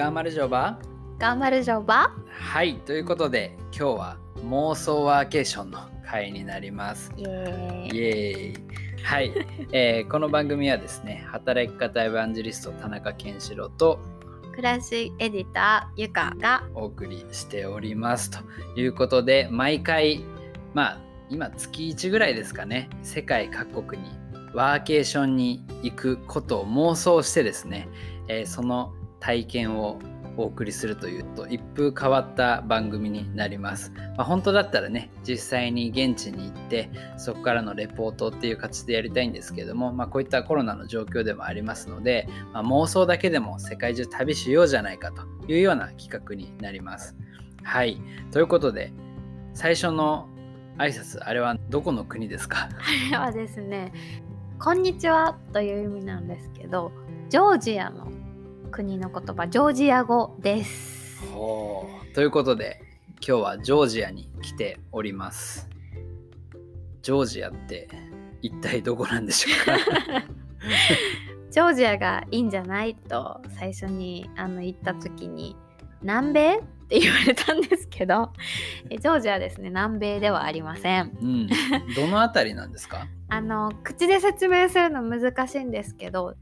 [0.00, 0.78] 頑張るジョバ
[1.18, 4.16] 頑張るジョバはいということで今日は
[4.46, 7.12] 妄想ワーケーションの回になります。
[7.18, 7.98] イエーイ。
[7.98, 9.04] イエーイ。
[9.04, 9.32] はい、
[9.72, 14.00] えーこの番組はですね働き方エヴァンジェリスト田中健志郎と
[14.52, 18.30] 暮らしエディターゆかがお送りしております。
[18.30, 18.38] と
[18.76, 20.24] いうことで毎回
[20.72, 20.98] まあ
[21.28, 24.08] 今月1ぐらいですかね世界各国に
[24.54, 27.86] ワーケーションに行くことを妄想してですね、
[28.28, 29.98] えーその体験を
[30.36, 36.88] お送りするというと一風変わった番組になります、まあ、本当だったらね実際に現地に行って
[37.18, 47.16] そこからのレポートっていう形でやりたいんですけども、まあ、こういったコロナの状況でもありますので、まあ、妄想だけでも世界中旅しようじゃないかというような企画になります。
[47.62, 48.00] はい。
[48.30, 48.92] ということで、
[49.52, 50.28] 最初の
[50.78, 52.70] 挨拶、あれはどこの国ですか？
[53.10, 53.92] あれはですね
[54.58, 56.92] 「こんにちは」という意味なんですけど
[57.28, 58.10] ジョージアの
[58.70, 61.20] 国の言葉ジョージア語です。
[62.14, 62.80] ということで、
[63.26, 65.68] 今日はジョージアに来ております。
[67.02, 67.88] ジョージアって
[68.42, 70.26] 一体どこなんでしょうか？
[71.50, 75.56] ジョージアがいいんじゃないと最初にあの言った時に
[76.00, 78.32] 南米って言われたんですけど
[78.88, 81.10] えジョージアはですね南米ではありません。
[81.20, 81.48] うん。
[81.96, 83.06] どのあたりなんですか？
[83.28, 86.34] あの口で説明するの難しいんですけど、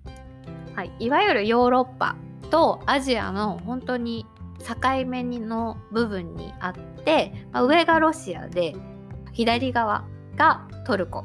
[0.79, 2.15] はい、いわゆるヨーロッパ
[2.51, 4.27] とアジアの本当に
[4.61, 4.77] 境
[5.07, 8.77] 目の部分にあって、まあ上がロシアで
[9.33, 10.05] 左側
[10.37, 11.25] がトルコ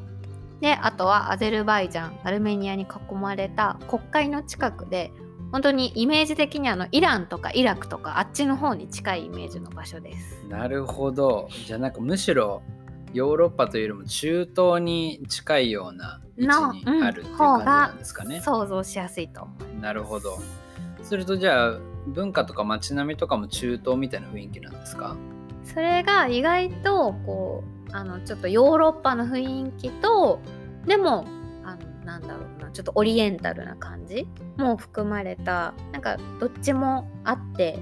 [0.60, 5.12] であとはアゼルバイジャンアルメニアに囲まれた国会の近くで
[5.52, 10.44] 本当にイメージ的にあのイランとかイラクとかあっちの方に近いイメージの場所です。
[10.50, 11.48] なるほど。
[11.68, 12.64] じゃあなんかむしろ
[13.14, 18.42] ヨーロッパというよりも中東に近いような位置にあるっていう感じなんですかね。
[18.42, 19.48] 想像しやすいと。
[19.80, 20.40] なるほど。
[21.04, 25.16] するとじゃあ文化とか街並みとかも中東みたいな雰囲気なんですか？
[25.64, 30.42] それが意外とこうあのちょっとヨーロッパの雰囲気と
[30.86, 31.26] でも
[31.64, 37.80] あのなんだろうなちょっとオリエンタルな感じも含まれたなんかどっちもあって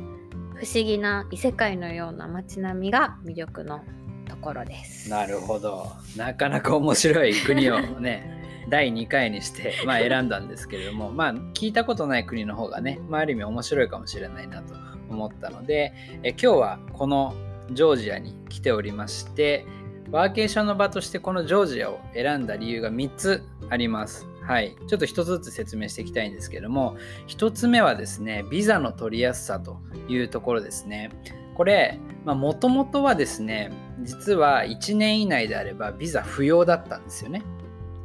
[0.55, 3.83] 不思議な異世界のような街並みが魅力の
[4.31, 5.09] ところです。
[5.09, 5.91] なるほど。
[6.15, 14.73] なかなか面白い国をね 第2回にして、まあ、選んだんですけれどもまあ聞いたことない国の方がね、まあ、ある意味面白いかもしれないなと
[15.09, 15.93] 思ったので
[16.23, 17.33] え今日はこの
[17.71, 19.65] ジョージアに来ておりまして
[20.11, 24.27] ワーケーションの場としてこのジョージアを選んだ理由が3つあります。
[24.41, 26.97] はい、ちょっと1つずつ説明していきたいんですけども
[27.27, 31.09] 1つ目はですねビザの取りやすさというところですね。
[31.55, 33.71] これもともとはですね
[34.01, 37.43] 実は1年以内であればビザ不要だったんですよね。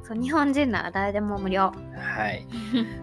[0.03, 1.72] そう日本人なら誰でも無料。
[1.97, 2.47] はい、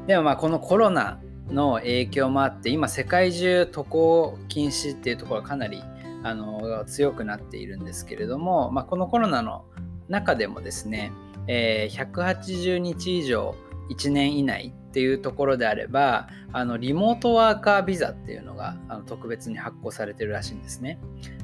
[0.07, 1.19] でもまあこのコロナ
[1.49, 5.83] の影響もあって今世界中渡航禁止っていうところがかなり
[6.23, 9.65] あの強くなっているんですけれども、まあ、このコロナの
[10.07, 11.11] 中でもですね、
[11.47, 13.55] えー180日以上
[13.89, 20.99] 1年以内っていうところであればあのリモートワーカービザっていうのがあの特別に発行されてるらしいんですね。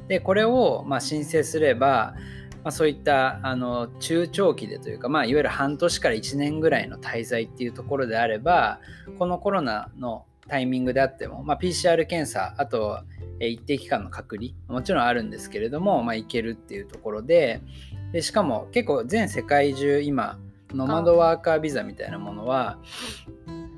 [0.08, 2.14] でこれをま申請すれば
[2.62, 8.82] まあ、そういったあの中長期でというか、まあ、いわゆる半年から1年ぐらいの滞在っていうところであれば
[9.18, 13.00] このコロナのタイミングであっても、まあ、PCR 検査あと
[13.40, 17.62] 一定期間の隔離もちろんあるんですけれども、まあ、いけるっていうところで
[18.12, 20.38] でしかも結構全世界中今
[20.74, 22.78] ノマドワーカービザみたいなものは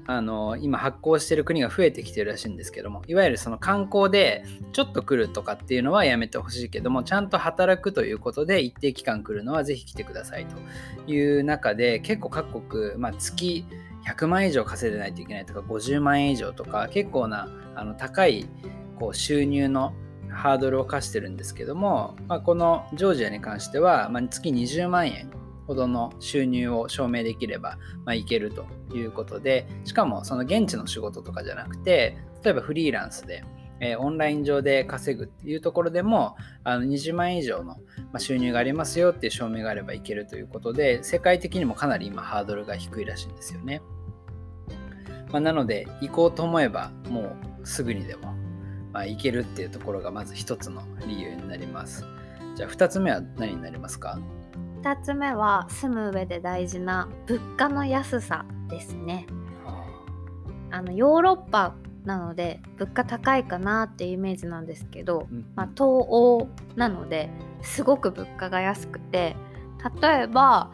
[0.07, 4.43] あの今発行してる国が増えてきてるらしいんですけどもいわゆるその観光で
[4.73, 13.65] ちょっと来るとかっていうのはやめてほしいけどもちゃんと働くということで一定期間来るのはぜひ来てくださいという中で結構各国、まあ、月
[14.07, 18.47] 100万円以上稼いでないといけないとか50万円以上とか結構なあの高い
[18.99, 19.93] こう収入の
[20.29, 25.29] ハードルを課してるんですけども、まあ、このジョージアに関しては、まあ、月20万円
[25.67, 33.43] ほどの収入を証明できれば、まあ、いけるということでしかもその現地の仕事とかじゃなくて例えばフリーランスで、
[33.79, 37.77] えーオンライン上で稼ぐっていうところでもあの20万円以上の
[38.17, 43.81] 収入がありますよっていう証明があればいけるということで世界的にもかなり今ハードルが低いらしいんですよね。
[45.31, 48.33] まあ、なので行こうと思えばもうすぐにでも、
[48.91, 52.05] まあ、行けるっていうところがまず一つの理由になります。
[52.55, 54.19] じゃあ2つ目は何になりますか？
[54.81, 59.27] 2つ目は住む上で大事な物価の安さですね。
[60.71, 67.29] あのヨーロッパなので物価高いかなっていうイメージなんですけど、うんまあ、東欧なので
[67.61, 69.35] すごく物価が安くて
[70.01, 70.71] 例えば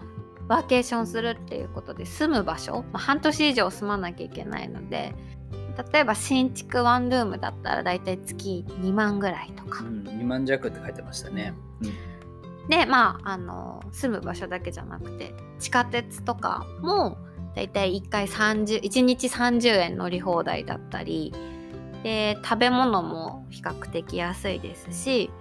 [0.48, 5.14] ワーケーションするっていうことで住む場所、まあ、半年以上住まなきゃいけないので
[5.92, 11.54] 例えば新築ワンルームだったら大体月2万ぐらいとか、うん、2万弱って書いてましたね。
[12.70, 17.18] でまああの住む場所だけじゃなくて地下鉄とかも
[17.56, 21.34] 大体1回30 1日30円乗り放題だったり
[22.04, 25.32] で食べ物も比較的安いですし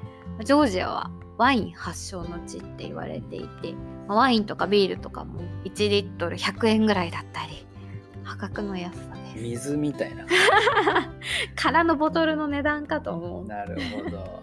[0.44, 3.74] ジョージアはワイン発祥の地って言われていて
[4.08, 7.66] ワインとかビールとかも1リットル100円ぐらいだったり
[8.22, 10.26] 破格の安さです水みたいな。
[11.54, 14.42] 空のボトルの値段かと思うなるほど。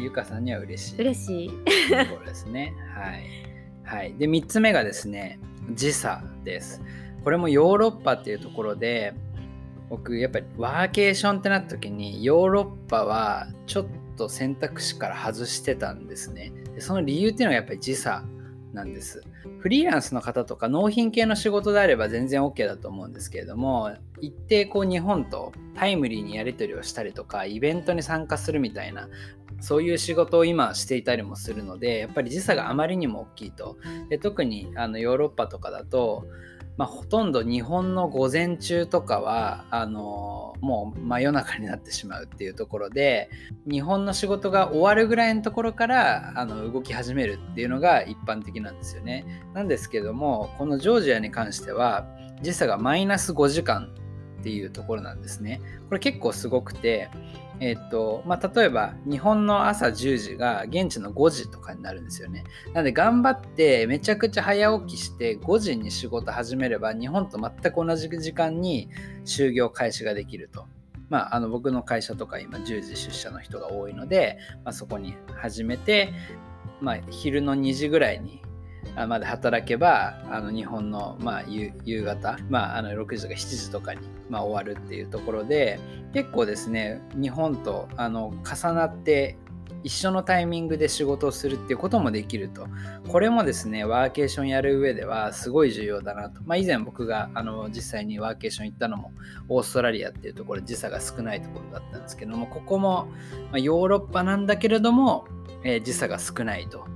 [0.00, 1.00] ゆかさんには嬉しい。
[1.00, 2.74] 嬉しいところですね。
[2.94, 3.50] はい。
[3.84, 4.14] はい。
[4.14, 5.40] で、3つ目がですね、
[5.72, 6.82] 時差です。
[7.24, 9.14] これもヨーロッパっていうところで、
[9.88, 16.52] 僕、やっぱりワーケーションってなった時に、ヨーロッパはちょっと選択肢から外してたんですね。
[16.74, 18.22] でその理由っていうのがやっぱり時差
[18.72, 19.22] なんです。
[19.58, 29.08] フリーランスの方とか納品系の仕事であれば全然 OK だと思うんですけれども、一定こう日本とタイムリーにやり取りをしたりとか、イベントに参加するみたいな
[29.60, 33.76] そういう仕事を今していたりもするのでやっぱり時差があまりにも大きいと
[34.08, 36.24] で特にあのヨーロッパとかだと、
[36.76, 43.30] まあ、ほとんど日本の午前中とかはあのもう真夜中になってしまうっていうところで
[43.70, 49.44] 日本の仕事が終わるぐらいのところからあの動き始めるっていうのが一般的なんですよね。
[49.54, 52.06] なんですけどもこのジョージアに関しては
[52.42, 53.92] 時差がマイナス5時間
[54.40, 55.60] っていうところなんですね。
[55.88, 57.10] これ結構すごくて
[57.60, 62.44] えっとまあ、例えば日本の朝10時が現地の5時とかになるんですよね。
[62.72, 68.88] なので頑張ってめちゃくちゃ早起きして5時に仕事始めれば日本と全く同じ時間に
[69.26, 70.66] 就業開始ができると。
[71.10, 76.14] まあ、あの僕の会社とか今10時出社の人が多いので、まあ、そこに始めて、
[76.80, 78.40] まあ、昼の2時ぐらいに
[79.06, 85.78] まで働けばあの日本の、まあ、夕方、まあ、あの6時とか7時とかに、まあ、終わるっていうところで
[86.12, 89.36] 結構ですね日本とあの重なって
[89.82, 92.66] 一緒のタイミングで仕事をするっていうこともできると。
[93.08, 99.12] これもですねワーケーションやる上ではすごい重要だなと、まあ、以前僕があの実際にワーケーション行ったのも
[99.48, 103.08] オーストラリアっていうところ時差が少ないところだったんですけどもここも、
[103.50, 105.26] まあ、ヨーロッパなんだけれども、
[105.64, 106.86] えー時差が少ないと。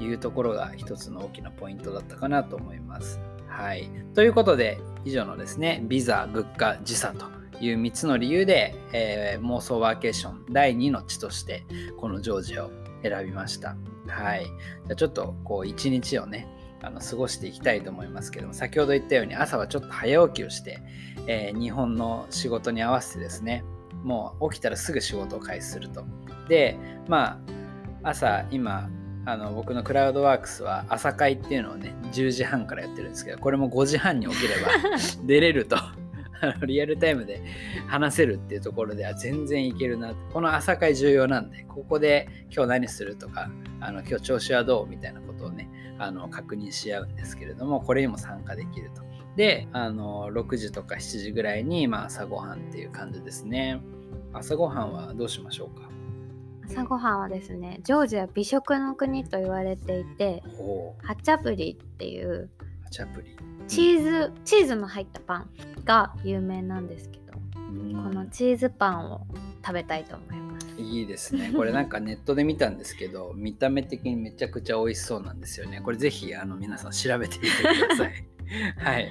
[0.00, 3.20] いうところが一つの大きなポイントだったかなと思います。
[3.48, 7.26] はい、ということで以上のですねビザ物価時差と
[7.60, 11.64] いう3つの理由で、えー妄想ワーケーション第2の地として
[11.98, 12.70] このジョージを
[13.02, 13.76] 選びました。
[14.08, 16.46] はい、じゃあちょっとこう一日をね
[16.82, 20.80] あの過ごしていきたいと思いますけども先ほど言ったように朝はちょっと早起きをして、
[21.26, 23.64] えー日本の仕事に合わせてですね
[24.04, 26.04] もう起きたらすぐ仕事を開始すると。
[26.48, 26.76] で
[27.08, 27.40] ま
[28.04, 28.88] あ朝今
[29.28, 34.70] あの僕のクラウドワークスは朝会っていうのをね10時半からやってるんですけどこれも5時半に起きれば
[35.26, 35.76] 出れると
[36.66, 37.42] リアルタイムで
[37.88, 49.02] 話せるっていうところでは全然いけるなこの朝会重要なんでここで今日何するとかあの今日調子はどうみたいなことをねあの確認し合うんですけれどもこれにも参加できると。
[49.36, 53.80] であの6時とか7時ぐらいに、まあ、朝ごはんっていう感じですね。
[54.32, 55.97] 朝ごはんはどうしましょうか？
[56.68, 60.42] 朝ごはんはですねジョージア美食の国と言われていて
[61.02, 62.50] ハチャプリっていう
[63.68, 65.50] チーズ、チーズの入ったパン
[65.84, 69.26] が有名なんですけど、うんこのチーズパンを
[69.64, 70.66] 食べたいと思います。
[70.78, 71.52] いいですね。
[71.54, 75.82] これなんかネットで見たんですけど、見た目的にめちゃくちゃ美味しそうなんですよね。
[75.82, 77.48] これぜひあの皆さん調べてみて
[77.84, 78.24] ください。
[78.78, 79.10] はい。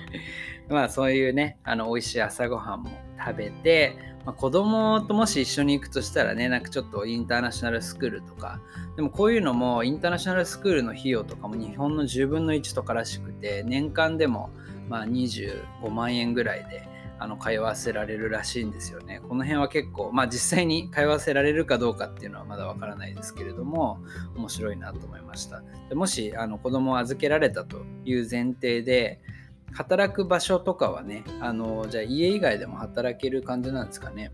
[0.70, 2.90] まあそういうね、あの美味しい朝ごはんも
[3.24, 3.96] 食べて、
[4.28, 8.60] まあ、子供ともし一緒に行くとしたらね、なんかちょっとインターナショナルスクールとか、
[8.98, 14.50] でもこういうのもインターナショナルスクールの費用とかも日本の10分の1とからしくて、年間でも
[14.90, 19.22] まあ25万円ぐらいで、あの通わせられるらしいんですよね。
[19.30, 24.02] この辺は結構、まあ実際に通わせられるかどうかっていうのはまだわからないですけれども、
[24.36, 25.64] 面白いなと思いました。
[25.88, 29.22] でもしあの子供を預けられたという前提で、
[29.74, 34.32] 働く場所とかはね、あのじゃあ家以外でも働ける感じなんですかね。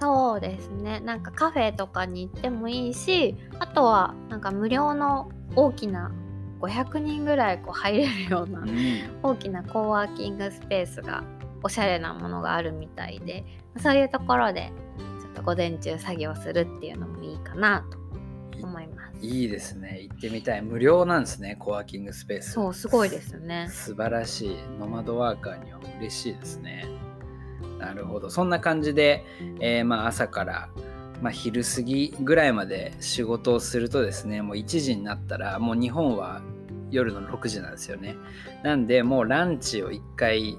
[0.00, 1.00] そうですね。
[1.00, 6.12] なんかカフェとかに行ってもいいし、あとはなんか無料の大きな
[6.60, 8.70] 500人ぐらいこう入れるようなうん
[9.22, 11.22] 大きなコーワーキングスペースが
[11.62, 13.44] おしゃれなものがあるみたいで
[13.78, 14.72] そういうところで
[15.20, 17.98] ちょっと午前中作業するっていうのもいいかなと
[18.64, 19.03] 思います。
[19.20, 20.00] いいですね。
[20.02, 20.62] 行ってみたい。
[20.62, 22.52] 無料なんですね、コワーキングスペース。
[22.52, 23.68] そうすごいですね。
[23.70, 24.56] 素晴らしい。
[24.78, 26.86] ノマドワーカーには嬉しいですね。
[27.78, 28.30] なるほど。
[28.30, 29.24] そんな感じで、
[29.60, 30.68] えーまあ、朝から、
[31.22, 36.42] まあ、昼過ぎぐらいまで仕事をするとですね、もう1時になったら、もう日本は
[36.90, 38.16] 夜の6時なんですよね。
[38.62, 40.58] なんで、もうランチを1回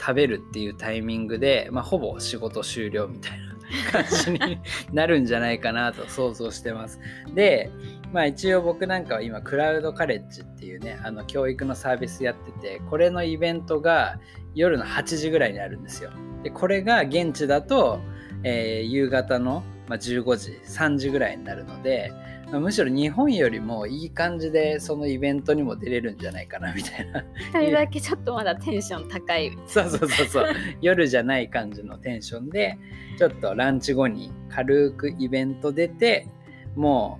[0.00, 3.45] 食べるっていうタイミングで、まあ、ほぼ仕事終了みたいな
[3.90, 4.60] 感じに
[4.92, 7.00] なるんじゃないかなと想像してます。
[7.34, 7.70] で、
[8.12, 14.18] まあ一応僕なんかは今クラウドカレッジっていうねあの教育のサービスやっててこれのイベントが
[14.54, 16.10] 夜の8時ぐらいにあるんですよ。
[16.42, 18.00] でこれが現地だと、
[18.42, 22.12] えー夕方の、まあ、15時3時ぐらいになるので、
[22.52, 27.24] むしろ日本よりもいい感じでそのイベントにも出れるんじゃないかなみたいな。
[27.38, 29.56] 一人だけちょっとまだテンション高い。
[29.66, 30.46] そうそうそうそう。
[30.80, 32.78] 夜じゃない感じのテンションで
[33.18, 36.28] ちょっとランチ後に軽くイベント出て
[36.76, 37.18] も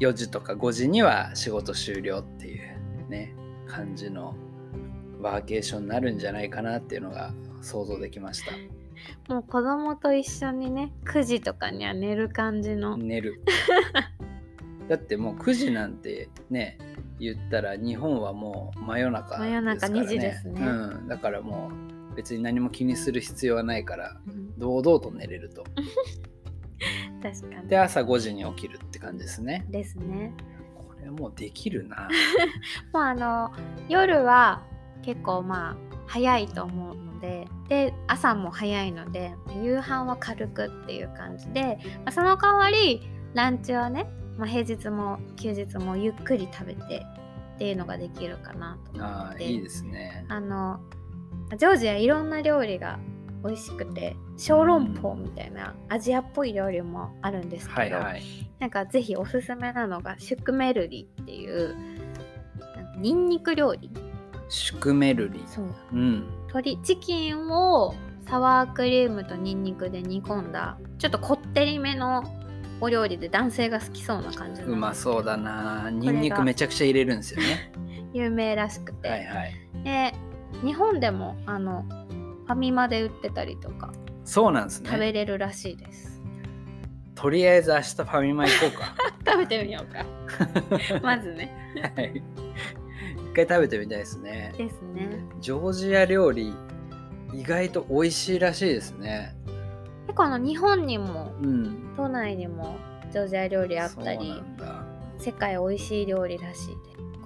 [0.00, 3.34] う4時とか5時には仕事終了っていうね
[3.68, 4.34] 感じの
[5.20, 8.52] ワーケーションになるんじゃないかなっていうのが想像できました
[9.28, 12.96] もう子供と一緒にね9時とかには寝る感じの。
[12.96, 13.42] 寝る。
[14.88, 16.78] だってもう9時なんてね
[17.18, 20.60] 言ったら日本はもう真夜中ですから、ね、真夜中2時ですね。
[20.60, 21.70] うん、だからも
[22.12, 24.58] う別に何も気にする必要はないからうん。
[24.58, 25.64] 堂々と寝れると。
[27.22, 27.68] 確かに。
[27.68, 29.64] で朝5時に起きるって感じですね。
[29.70, 30.34] ですね。
[30.74, 32.08] これもうできるな。
[32.92, 33.52] もうあの
[33.88, 34.62] 夜は
[35.02, 43.00] 結構まあ早いと思うのでで朝も早いので夕飯は軽くっていう感じで、まあその代わり
[43.32, 47.06] ランチはね、まあ、平日も休日もゆっくり食べて
[47.54, 49.44] っていうのができるかなと思って。
[49.50, 50.26] いいですね。
[50.28, 50.80] あの
[51.56, 52.98] ジョージアいろんな料理が
[53.42, 58.22] 美味しくて小籠包みたいなアジアっぽい料理もあるんですけど、はいはい。
[58.58, 61.74] なんかぜひおすすめなのがシュクメルリっていう
[62.58, 63.90] なんかニンニク料理
[64.52, 65.64] シュクメルリそう。
[65.94, 66.26] うん。
[66.48, 67.94] 鶏チキンを
[68.28, 72.22] サワークリームとニンニクで煮込んだちょっとこってりめの
[72.78, 74.68] お料理で男性が好きそうな感じの。
[74.68, 75.88] うまそうだな。
[75.90, 77.72] ニンニクめちゃくちゃ入れるんですよね。
[78.12, 79.54] 有名らしくて、はいはい。
[79.84, 80.12] で
[80.62, 81.86] 日本でもあの
[82.46, 83.90] ファミマで売ってたりとか。
[84.24, 86.22] そうなんです食べねれるらしいです、
[87.14, 88.94] とりあえず明日ファミマ行こうか。
[89.26, 90.04] 食べてみようか。
[91.02, 91.50] まずね。
[91.96, 92.22] はい。
[92.76, 92.81] 一
[93.32, 94.54] 回食べてみたいですね。
[94.56, 95.24] ですね。
[95.40, 96.52] ジョージア料理
[97.34, 99.34] 意外と美味しいらしいですね。
[100.06, 101.94] 結構あの日本にもうん。
[101.96, 102.76] 都内にも
[103.10, 104.42] ジョージア料理あったり
[105.18, 106.74] 世界美味しい料理らしいで。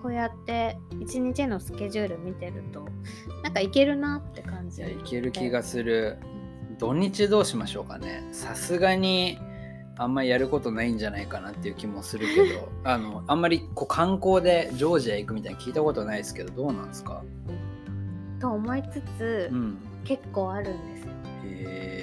[0.02, 2.86] こうやって一日のスケジュール見てると
[3.42, 4.82] なんかいけるなって感じ。
[4.82, 6.18] いける気がする。
[6.78, 8.28] 土日どうしましょうかね。
[8.32, 9.38] さすがに
[9.98, 17.22] あんまりやることないんじゃないかなっていう気もするけど あのあんまりこう観光でジョージア行くみたいに聞いたことないですけどどうなんですか？
[18.40, 19.78] と思いつつ、うん。
[20.04, 21.12] 結構あるんですよ。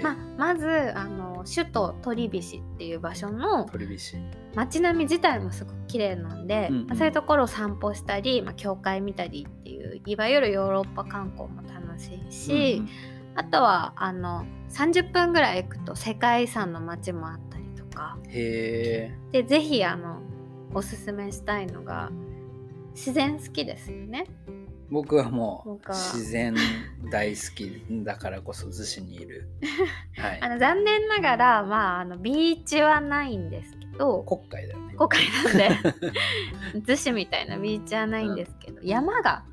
[0.03, 3.69] ままずあの首都トリビシっていう場所の
[4.55, 6.87] 街並み自体もすごく綺麗なんで、うんうん。
[6.87, 12.89] まあそういうところを散歩したり、まあ、教会見たりっていういわゆるヨーロッパ観光も楽しいし、うん
[13.35, 17.39] あとはあの30分ぐらい行くと世界遺産の街もあっ
[17.93, 18.17] か。
[18.23, 20.21] うんへえでぜひあの
[20.73, 22.11] おすすめしたいのが
[22.93, 24.25] 自然好きですよね。
[24.89, 26.55] 僕はもう自然
[27.11, 29.47] 大好きだからこそ逗子にいる。
[30.17, 30.39] はい。
[30.41, 34.93] あの残念ながら、まあ、あのビーチはないんですけど国会だよね。
[34.95, 36.81] 今回なんで。
[36.85, 39.43] 逗子みたいなビーチはないんですけど、山が。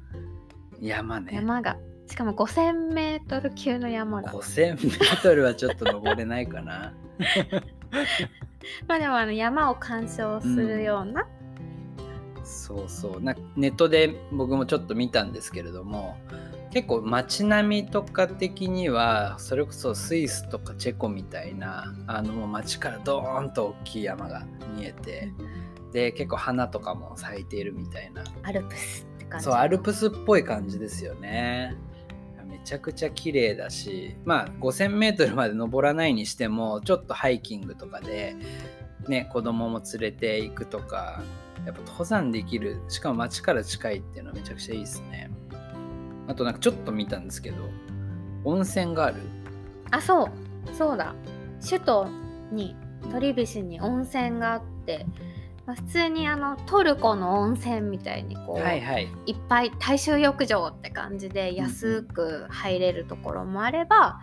[0.81, 1.35] 山ね。
[1.35, 1.79] 山が。
[2.07, 4.33] しかも5,000メートル級の山が。
[4.33, 6.93] 5000m はちょっと登れないかな
[8.87, 11.27] まあでもあの山を鑑賞するような、
[12.45, 13.21] そうそう。
[13.21, 16.17] なネットで僕もちょっと見たんですけれども
[16.73, 25.33] 結構街並みとか的にはそれこそスイスとかチェコみたいなあのもう街からドーンと大きい山が見えて
[25.93, 28.23] で結構花とかも咲いているみたいな。
[28.45, 29.45] アルプスって感じ。
[29.45, 31.77] そうアルプスっぽい感じですよね。
[31.90, 31.90] め
[32.64, 38.37] ちゃくちゃ綺麗だしまあ 5,000m まで登らないにしてもちょっとハイキングとかで
[39.09, 41.23] ね子供も連れて行くとか
[41.67, 45.31] やっぱ登山できるしかも街から近いっていうのはめちゃくちゃいいですね。
[46.26, 47.57] あとなんかちょっと見たんですけど
[48.45, 49.17] 温泉がある。
[49.90, 50.31] あそう
[50.73, 51.14] そうだ。
[51.62, 52.09] 首都
[52.52, 52.76] に
[53.11, 55.07] トリビシに温泉があって、
[55.71, 59.09] まあ、普通にあのトルコの温泉みたいにこう、はいはい。
[59.27, 64.19] いっぱい大衆浴場って感じで安く入れるところもあれば、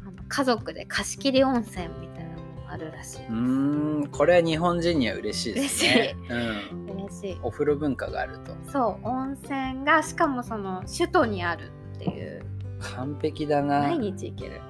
[0.00, 3.26] あの家族で貸し切り温泉みたいなのもあるらしい。
[3.26, 3.34] うー
[4.04, 4.08] ん。
[4.12, 6.14] これは日本人には嬉しいですね。
[6.30, 6.90] うん。
[7.04, 7.38] 嬉しい。
[7.42, 8.54] お風呂文化があると。
[8.70, 12.44] そう温泉がしかもその首都にあるっていう。
[12.78, 13.80] 完璧だな。
[13.80, 14.60] 毎日行ける。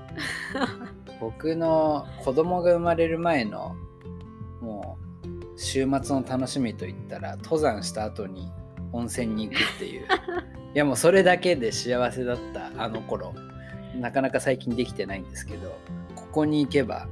[1.21, 3.77] 僕の子供が生まれる前の
[5.57, 8.51] 週末の楽しみといったら登山した後に
[8.93, 10.07] 温泉に行くっていう。
[10.75, 13.35] いやもうそれだけで幸せだったあの頃。
[13.95, 15.79] なかなか最近できてないんですけど
[16.15, 17.09] ここに行けば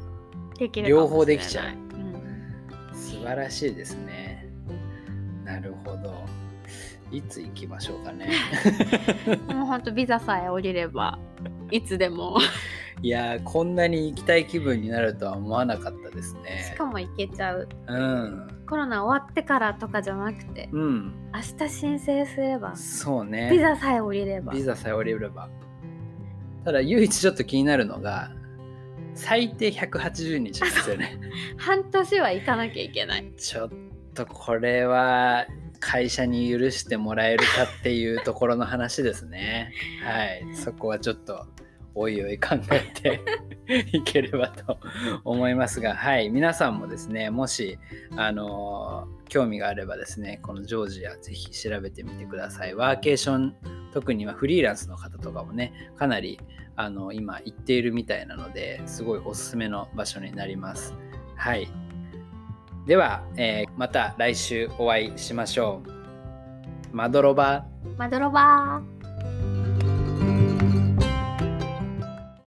[0.86, 1.66] 両方できちゃう。
[1.66, 2.94] うん。
[2.94, 4.48] 素晴らしいですね。
[5.44, 6.24] なるほど。
[7.10, 8.30] いつ行きましょうかね。
[9.52, 11.18] もうほんとビザさえ降りれば
[11.70, 12.38] いつでも
[13.02, 16.70] いやーこんなに行きたい気分になるとは思わなかったですね。
[16.72, 17.68] しかも行けちゃう。
[17.88, 18.64] うん。
[18.68, 21.14] コロナ終わってからとかじゃなくてうん。
[21.34, 23.48] 明日申請すればそうね。
[23.50, 24.52] ビザさえ降りれば。
[24.52, 25.48] ビザさえ降りれば。
[26.64, 28.32] ただ唯一ちょっと気になるのが
[29.14, 31.18] 最低180日ですよね。
[31.56, 33.32] 半年は行かなきゃいけない。
[33.36, 33.70] ちょっ
[34.14, 35.46] とこれは
[35.80, 39.72] 会社に許してもらえるかっていうところの話ですね。
[40.04, 40.54] はい。
[40.54, 41.46] そこはちょっと
[42.00, 43.20] おいおい考えて
[43.92, 44.78] いければと
[45.22, 46.30] 思いますがはい。
[46.30, 47.78] 皆さんもですねもし
[48.16, 52.74] あの興味があればですねこのジョージアぜひ調べてみてください。
[52.74, 53.54] ワーケーション
[53.92, 56.40] 特にはフリーランスの方とかもねかなり
[56.76, 60.94] あの今行っているみたいなのですごいおすすめの場所になります。
[61.36, 61.68] はい。
[62.86, 66.96] では、えーまた来週お会いしましょう。
[66.96, 67.66] まどろば
[67.98, 68.99] まどろばー